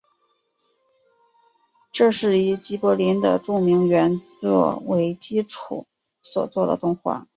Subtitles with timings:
[1.91, 5.85] 这是以吉卜林的著名原作为基础
[6.23, 7.27] 所做的动画。